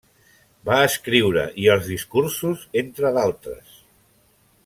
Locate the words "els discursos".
1.75-2.65